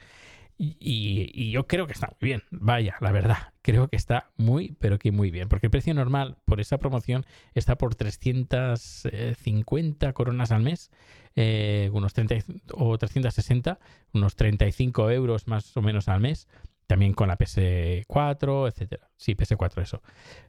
Y, 0.59 1.51
yo 1.51 1.67
creo 1.67 1.87
que 1.87 1.93
está 1.93 2.15
muy 2.21 2.29
bien, 2.29 2.43
vaya, 2.51 2.97
la 3.01 3.11
verdad, 3.11 3.55
creo 3.63 3.89
que 3.89 3.97
está 3.97 4.31
muy, 4.37 4.77
pero 4.79 4.99
que 4.99 5.11
muy 5.11 5.33
bien, 5.33 5.49
porque 5.49 5.67
el 5.67 5.71
precio 5.71 5.93
normal 5.93 6.37
por 6.45 6.61
esa 6.61 6.79
promoción 6.79 7.27
está 7.55 7.77
por 7.77 7.97
350 7.97 10.13
coronas 10.13 10.53
al 10.53 10.63
mes, 10.63 10.93
eh, 11.35 11.91
unos 11.93 12.13
30 12.13 12.37
o 12.75 12.97
360, 12.97 13.81
unos 14.13 14.37
35 14.37 15.11
euros 15.11 15.49
más 15.49 15.77
o 15.77 15.83
menos 15.83 16.07
al 16.09 16.21
mes, 16.21 16.47
también 16.87 17.13
con 17.15 17.27
la 17.29 17.39
PS4, 17.39 18.69
etcétera. 18.69 19.11
Sí, 19.17 19.35
PS4 19.35 19.83
eso. 19.83 20.01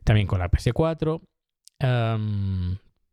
También 0.04 0.28
con 0.28 0.38
la 0.40 0.52
PS4. 0.52 1.22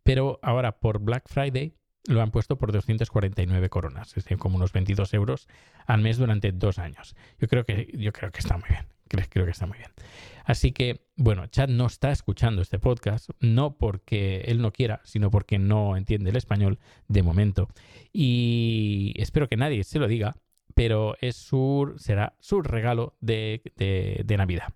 pero 0.03 0.41
ahora 0.43 0.81
por 0.81 0.99
Black 0.99 1.29
Friday 1.29 1.80
lo 2.07 2.23
han 2.23 2.31
puesto 2.31 2.57
por 2.57 2.73
249 2.73 3.69
coronas, 3.69 4.09
es 4.09 4.25
decir, 4.25 4.39
como 4.39 4.57
unos 4.57 4.73
22 4.73 5.13
euros 5.15 5.49
al 5.87 6.01
mes 6.01 6.19
durante 6.19 6.53
dos 6.53 6.79
años. 6.79 7.15
Yo 7.39 7.49
creo 7.49 7.65
que, 7.65 7.91
yo 7.95 8.13
creo 8.13 8.31
que 8.31 8.41
está 8.41 8.57
muy 8.57 8.69
bien. 8.69 8.87
Creo, 9.09 9.45
que 9.45 9.51
está 9.51 9.67
muy 9.67 9.77
bien. 9.77 9.91
Así 10.45 10.71
que, 10.71 11.01
bueno, 11.17 11.49
Chad 11.49 11.69
no 11.69 11.87
está 11.87 12.13
escuchando 12.13 12.63
este 12.63 12.79
podcast, 12.79 13.31
no 13.41 13.77
porque 13.77 14.43
él 14.47 14.63
no 14.63 14.73
quiera, 14.73 15.01
sino 15.03 15.33
porque 15.33 15.59
no 15.59 15.97
entiende 15.97 16.31
el 16.31 16.37
español 16.37 16.79
de 17.09 17.25
momento. 17.25 17.69
Y 18.13 19.15
espero 19.17 19.49
que 19.49 19.57
nadie 19.57 19.83
se 19.83 19.99
lo 19.99 20.07
diga, 20.07 20.37
pero 20.77 21.17
es 21.21 21.35
su, 21.35 21.93
será 21.97 22.37
su 22.39 22.63
regalo 22.63 23.17
de, 23.21 23.63
de 23.75 24.37
Navidad. 24.37 24.73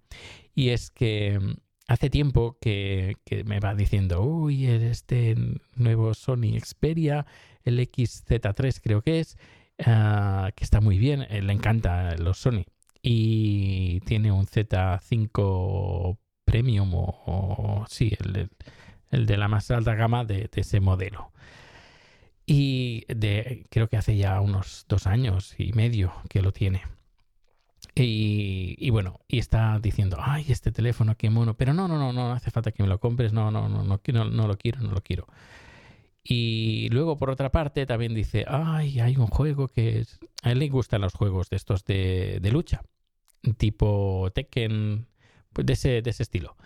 Y 0.52 0.70
es 0.70 0.90
que 0.90 1.38
hace 1.86 2.10
tiempo 2.10 2.58
que, 2.60 3.16
me 3.46 3.60
va 3.60 3.74
diciendo, 3.74 4.22
uy, 4.22 4.66
este 4.66 5.36
nuevo 5.74 6.14
Sony 6.14 6.58
Xperia, 6.58 7.26
el 7.64 7.78
XZ3 7.78 8.80
creo 8.82 9.02
que 9.02 9.20
es, 9.20 9.38
ah, 9.84 10.50
que 10.54 10.64
está 10.64 10.80
muy 10.80 10.98
bien, 10.98 11.22
eh, 11.22 11.42
le 11.42 11.52
encanta 11.52 12.16
los 12.16 12.38
Sony. 12.38 12.64
Y 13.02 14.00
tiene 14.00 14.32
un 14.32 14.46
Z5 14.46 16.18
Premium 16.44 16.90
o, 16.94 17.84
sí, 17.88 18.16
el, 18.20 19.26
de 19.26 19.36
la 19.36 19.48
más 19.48 19.70
alta 19.70 19.94
gama 19.94 20.24
de, 20.24 20.48
de 20.52 20.60
ese 20.60 20.80
modelo. 20.80 21.32
Y 22.46 23.04
de, 23.08 23.66
creo 23.70 23.88
que 23.88 23.96
hace 23.96 24.16
ya 24.16 24.40
unos 24.40 24.84
dos 24.88 25.06
años 25.06 25.54
y 25.58 25.72
medio 25.72 26.12
que 26.28 26.42
lo 26.42 26.52
tiene. 26.52 26.82
Y, 27.96 28.90
bueno, 28.90 29.20
y 29.28 29.38
está 29.38 29.78
diciendo, 29.78 30.16
ay, 30.20 30.46
este 30.48 30.72
teléfono, 30.72 31.16
qué 31.16 31.30
mono, 31.30 31.54
pero 31.56 31.72
no, 31.72 31.86
no, 31.86 31.96
no, 31.96 32.12
no 32.12 32.32
hace 32.32 32.50
falta 32.50 32.72
que 32.72 32.82
me 32.82 32.88
lo 32.88 32.98
compres, 32.98 33.32
no, 33.32 33.52
no, 33.52 33.68
no, 33.68 33.84
no, 33.84 34.00
no, 34.04 34.24
no 34.24 34.48
lo 34.48 34.58
quiero, 34.58 34.80
no 34.80 34.90
lo 34.90 35.00
quiero. 35.00 35.28
Y 36.24 36.88
luego, 36.88 37.18
por 37.18 37.30
otra 37.30 37.52
parte, 37.52 37.86
también 37.86 38.14
dice, 38.14 38.46
ay, 38.48 38.98
hay 38.98 39.16
un 39.16 39.26
juego 39.26 39.68
que 39.68 40.00
es... 40.00 40.18
A 40.42 40.52
él 40.52 40.58
le 40.58 40.68
gustan 40.70 41.02
los 41.02 41.14
juegos 41.14 41.50
de 41.50 41.56
estos 41.56 41.84
de, 41.84 42.40
de 42.40 42.50
lucha, 42.50 42.82
tipo 43.58 44.30
Tekken, 44.34 45.06
pues 45.52 45.66
de 45.66 45.74
ese, 45.74 46.02
de 46.02 46.10
ese 46.10 46.22
estilo. 46.24 46.56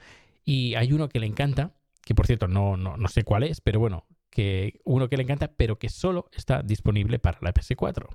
Y 0.44 0.76
hay 0.76 0.92
uno 0.92 1.08
que 1.08 1.20
le 1.20 1.26
encanta, 1.26 1.74
que 2.04 2.14
por 2.14 2.26
cierto 2.26 2.48
no, 2.48 2.76
no, 2.76 2.96
no 2.96 3.08
sé 3.08 3.24
cuál 3.24 3.42
es, 3.42 3.60
pero 3.60 3.80
bueno, 3.80 4.06
que 4.30 4.80
uno 4.84 5.08
que 5.08 5.16
le 5.16 5.24
encanta, 5.24 5.52
pero 5.56 5.78
que 5.78 5.88
solo 5.88 6.30
está 6.32 6.62
disponible 6.62 7.18
para 7.18 7.38
la 7.42 7.52
PS4. 7.52 8.08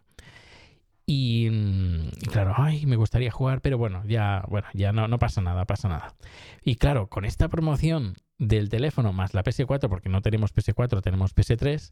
Y, 1.06 1.50
mm, 1.52 2.10
claro, 2.32 2.54
ay, 2.58 2.86
me 2.86 2.96
gustaría 2.96 3.32
jugar, 3.32 3.62
pero 3.62 3.78
bueno, 3.78 4.04
ya, 4.06 4.46
bueno, 4.48 4.68
ya 4.74 4.94
no, 4.94 5.08
no 5.08 5.20
pasa 5.20 5.42
nada, 5.42 5.66
pasa 5.66 5.90
nada. 5.90 6.16
Y 6.64 6.76
claro, 6.76 7.08
con 7.08 7.26
esta 7.26 7.50
promoción 7.50 8.16
del 8.38 8.70
teléfono 8.70 9.14
más 9.14 9.34
la 9.34 9.44
PS4, 9.44 9.90
porque 9.90 10.10
no 10.10 10.22
tenemos 10.22 10.54
PS4, 10.54 11.02
tenemos 11.02 11.36
PS3, 11.36 11.92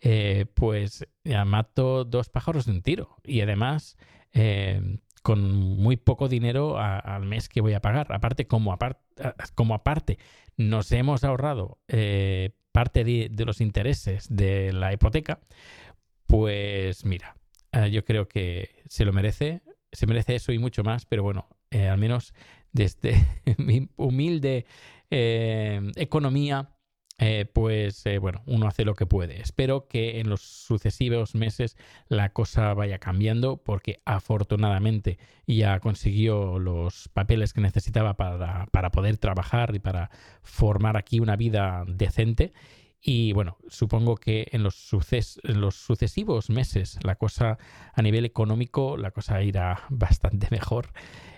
eh, 0.00 0.46
pues 0.54 1.06
ya 1.24 1.44
mato 1.44 2.04
dos 2.04 2.28
pájaros 2.28 2.66
de 2.66 2.72
un 2.72 2.82
tiro. 2.82 3.16
Y 3.24 3.40
además, 3.40 3.96
eh, 4.32 4.98
con 5.22 5.52
muy 5.52 5.96
poco 5.96 6.28
dinero 6.28 6.78
al 6.78 7.24
mes 7.24 7.48
que 7.48 7.60
voy 7.60 7.74
a 7.74 7.80
pagar. 7.80 8.12
Aparte, 8.12 8.46
como, 8.46 8.76
como 9.54 9.74
aparte 9.74 10.18
nos 10.56 10.90
hemos 10.92 11.24
ahorrado 11.24 11.78
eh, 11.88 12.50
parte 12.72 13.04
de 13.04 13.44
los 13.44 13.60
intereses 13.60 14.26
de 14.28 14.72
la 14.72 14.92
hipoteca, 14.92 15.40
pues 16.26 17.04
mira, 17.04 17.36
Ah, 17.72 17.88
yo 17.88 18.04
creo 18.04 18.28
que 18.28 18.82
se 18.86 19.06
lo 19.06 19.14
merece, 19.14 19.62
se 19.92 20.06
merece 20.06 20.34
eso 20.34 20.52
y 20.52 20.58
mucho 20.58 20.84
más, 20.84 21.06
pero 21.06 21.22
bueno, 21.22 21.48
eh, 21.70 21.88
al 21.88 21.98
menos 21.98 22.34
desde 22.70 23.14
mi 23.56 23.88
humilde 23.96 24.66
eh, 25.10 25.80
economía, 25.96 26.76
eh, 27.18 27.46
pues 27.50 28.04
bueno, 28.20 28.42
uno 28.46 28.66
hace 28.66 28.84
lo 28.84 28.94
que 28.94 29.06
puede. 29.06 29.40
Espero 29.40 29.86
que 29.88 30.20
en 30.20 30.28
los 30.28 30.42
sucesivos 30.42 31.34
meses 31.34 31.76
la 32.08 32.30
cosa 32.30 32.74
vaya 32.74 32.98
cambiando 32.98 33.56
porque 33.56 34.02
afortunadamente 34.04 35.18
ya 35.46 35.80
consiguió 35.80 36.58
los 36.58 37.08
papeles 37.08 37.54
que 37.54 37.62
necesitaba 37.62 38.14
para, 38.18 38.66
para 38.66 38.90
poder 38.90 39.16
trabajar 39.16 39.74
y 39.74 39.78
para 39.78 40.10
formar 40.42 40.98
aquí 40.98 41.20
una 41.20 41.36
vida 41.36 41.84
decente 41.86 42.52
y 43.04 43.32
bueno, 43.32 43.58
supongo 43.68 44.16
que 44.16 44.46
en 44.52 44.62
los, 44.62 44.90
en 45.42 45.60
los 45.60 45.74
sucesivos 45.74 46.50
meses 46.50 47.00
la 47.02 47.16
cosa 47.16 47.58
a 47.92 48.02
nivel 48.02 48.24
económico, 48.24 48.96
la 48.96 49.10
cosa 49.10 49.42
irá 49.42 49.82
bastante 49.90 50.46
mejor. 50.52 50.92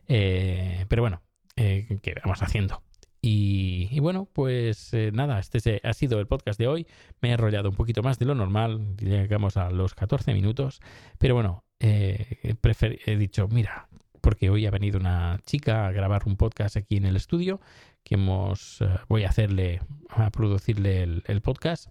Eh, 0.06 0.84
pero 0.88 1.02
bueno, 1.02 1.22
eh, 1.56 1.98
¿qué 2.02 2.14
vamos 2.22 2.42
haciendo? 2.42 2.82
Y, 3.26 3.98
bueno, 4.00 4.28
pues 4.30 4.92
eh, 4.92 5.10
nada, 5.10 5.38
este 5.38 5.80
ha 5.82 5.94
sido 5.94 6.20
el 6.20 6.26
podcast 6.26 6.58
de 6.58 6.68
hoy. 6.68 6.86
Me 7.22 7.30
he 7.30 7.32
enrollado 7.32 7.70
un 7.70 7.76
poquito 7.76 8.02
más 8.02 8.18
de 8.18 8.26
lo 8.26 8.34
normal, 8.34 8.98
llegamos 8.98 9.56
a 9.56 9.70
los 9.70 9.94
14 9.94 10.34
minutos. 10.34 10.80
Pero 11.16 11.34
bueno, 11.34 11.64
he 11.80 13.16
dicho, 13.16 13.48
mira, 13.48 13.88
porque 14.24 14.48
hoy 14.48 14.64
ha 14.64 14.70
venido 14.70 14.98
una 14.98 15.38
chica 15.44 15.86
a 15.86 15.92
grabar 15.92 16.22
un 16.24 16.36
podcast 16.36 16.78
aquí 16.78 16.96
en 16.96 17.04
el 17.04 17.14
estudio 17.14 17.60
que 18.02 18.14
hemos 18.14 18.80
eh, 18.80 18.88
voy 19.06 19.24
a 19.24 19.28
hacerle 19.28 19.82
a 20.08 20.30
producirle 20.30 21.02
el, 21.02 21.42
podcast. 21.42 21.90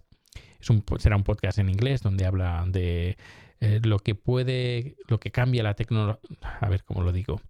Será 0.98 1.14
un 1.14 1.22
podcast 1.22 1.58
en 1.58 1.68
inglés 1.68 2.02
donde 2.02 2.26
habla 2.26 2.64
de 2.66 3.16
eh, 3.60 3.80
lo 3.84 4.00
que 4.00 4.16
puede 4.16 4.96
lo 5.06 5.20
que 5.20 5.30
cambia 5.30 5.62
la 5.62 5.74
tecnología 5.74 6.20
a 6.60 6.68
ver 6.68 6.82
cómo 6.82 7.02
lo 7.02 7.12
digo 7.12 7.40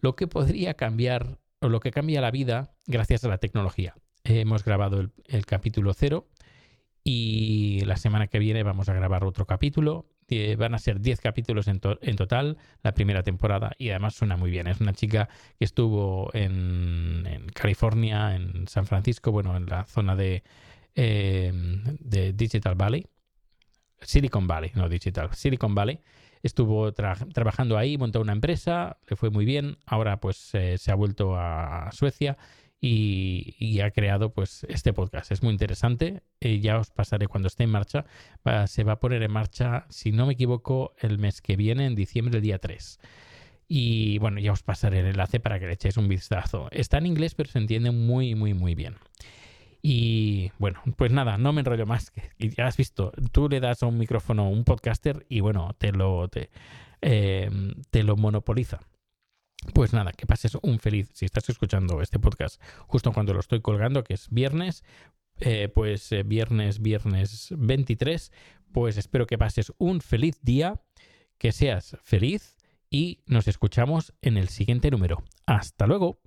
lo 0.00 0.16
que 0.16 0.26
podría 0.26 0.74
cambiar 0.74 1.38
o 1.60 1.70
lo 1.70 1.80
que 1.80 1.90
cambia 1.90 2.20
la 2.20 2.30
vida 2.30 2.74
gracias 2.86 3.24
a 3.24 3.28
la 3.28 3.38
tecnología. 3.38 3.94
Hemos 4.24 4.64
grabado 4.64 5.00
el, 5.24 5.46
capítulo 5.46 5.94
cero 5.94 6.28
y 7.02 7.80
la 7.86 7.96
semana 7.96 8.26
que 8.26 8.38
viene 8.38 8.62
vamos 8.64 8.90
a 8.90 8.94
grabar 8.94 9.24
otro 9.24 9.46
capítulo 9.46 10.10
van 10.56 10.74
a 10.74 10.78
ser 10.78 11.00
10 11.00 11.20
capítulos 11.20 11.68
en, 11.68 11.80
total 11.80 12.56
la 12.82 12.92
primera 12.92 13.22
temporada 13.22 13.72
y 13.78 13.90
además 13.90 14.14
suena 14.14 14.36
muy 14.36 14.50
bien. 14.50 14.66
Es 14.66 14.80
una 14.80 14.92
chica 14.92 15.28
que 15.58 15.64
estuvo 15.64 16.30
en, 16.34 17.46
California, 17.54 18.34
en 18.34 18.66
San 18.68 18.86
Francisco, 18.86 19.32
bueno, 19.32 19.56
en 19.56 19.66
la 19.66 19.84
zona 19.84 20.16
de, 20.16 20.42
eh, 20.94 21.52
de 22.00 22.32
Digital 22.32 22.74
Valley. 22.74 23.06
Silicon 24.00 24.46
Valley, 24.46 24.72
no 24.74 24.88
Digital, 24.88 25.34
Silicon 25.34 25.74
Valley. 25.74 26.00
Estuvo 26.42 26.92
trabajando 26.92 27.78
ahí, 27.78 27.96
montó 27.96 28.20
una 28.20 28.32
empresa, 28.32 28.98
le 29.08 29.16
fue 29.16 29.30
muy 29.30 29.44
bien. 29.44 29.78
Ahora 29.86 30.20
pues 30.20 30.54
eh, 30.54 30.76
se 30.78 30.92
ha 30.92 30.94
vuelto 30.94 31.36
a 31.36 31.90
Suecia 31.92 32.36
y, 32.80 33.80
ha 33.80 33.90
creado 33.90 34.32
pues 34.32 34.64
este 34.68 34.92
podcast. 34.92 35.32
Es 35.32 35.42
muy 35.42 35.52
interesante. 35.52 36.22
Eh, 36.40 36.60
ya 36.60 36.78
os 36.78 36.90
pasaré 36.90 37.26
cuando 37.26 37.48
esté 37.48 37.64
en 37.64 37.70
marcha. 37.70 38.04
se 38.66 38.84
va 38.84 38.92
a 38.92 39.00
poner 39.00 39.22
en 39.22 39.32
marcha, 39.32 39.86
si 39.88 40.12
no 40.12 40.26
me 40.26 40.34
equivoco, 40.34 40.94
el 40.98 41.18
mes 41.18 41.40
que 41.40 41.56
viene, 41.56 41.86
en 41.86 41.94
diciembre, 41.94 42.38
el 42.38 42.42
día 42.42 42.58
3. 42.58 43.00
Y 43.68 44.18
bueno, 44.18 44.40
ya 44.40 44.52
os 44.52 44.62
pasaré 44.62 45.00
el 45.00 45.06
enlace 45.06 45.40
para 45.40 45.58
que 45.58 45.66
le 45.66 45.72
echéis 45.72 45.96
un 45.96 46.08
vistazo. 46.08 46.68
Está 46.70 46.98
en 46.98 47.06
inglés, 47.06 47.34
pero 47.34 47.50
se 47.50 47.58
entiende 47.58 47.90
muy, 47.90 48.34
muy, 48.34 48.54
muy 48.54 48.74
bien. 48.74 48.96
Y 49.82 50.52
bueno, 50.58 50.82
pues 50.96 51.12
nada, 51.12 51.38
no 51.38 51.52
me 51.52 51.60
enrollo 51.60 51.86
más. 51.86 52.12
Ya 52.38 52.66
has 52.66 52.76
visto, 52.76 53.12
tú 53.32 53.48
le 53.48 53.60
das 53.60 53.82
a 53.82 53.86
un 53.86 53.98
micrófono 53.98 54.48
un 54.48 54.64
podcaster 54.64 55.26
y 55.28 55.40
bueno, 55.40 55.74
te 55.78 55.92
lo, 55.92 56.28
te, 56.28 56.50
eh, 57.02 57.50
te 57.90 58.02
lo 58.02 58.16
monopoliza. 58.16 58.80
Pues 59.74 59.92
nada, 59.92 60.12
que 60.12 60.26
pases 60.26 60.56
un 60.62 60.78
feliz, 60.78 61.10
si 61.14 61.24
estás 61.24 61.48
escuchando 61.48 62.00
este 62.00 62.18
podcast 62.18 62.60
justo 62.86 63.12
cuando 63.12 63.34
lo 63.34 63.40
estoy 63.40 63.60
colgando, 63.60 64.04
que 64.04 64.14
es 64.14 64.28
viernes, 64.30 64.84
eh, 65.38 65.68
pues 65.68 66.10
eh, 66.12 66.22
viernes, 66.22 66.80
viernes 66.80 67.48
23, 67.56 68.32
pues 68.72 68.96
espero 68.96 69.26
que 69.26 69.38
pases 69.38 69.72
un 69.78 70.00
feliz 70.00 70.40
día, 70.42 70.80
que 71.38 71.52
seas 71.52 71.96
feliz 72.02 72.56
y 72.90 73.20
nos 73.26 73.48
escuchamos 73.48 74.14
en 74.22 74.36
el 74.36 74.48
siguiente 74.48 74.90
número. 74.90 75.22
Hasta 75.46 75.86
luego. 75.86 76.20